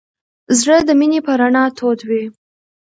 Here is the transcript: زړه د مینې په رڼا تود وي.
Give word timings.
زړه 0.59 0.77
د 0.87 0.89
مینې 0.99 1.19
په 1.25 1.31
رڼا 1.41 1.63
تود 1.77 1.99
وي. 2.09 2.23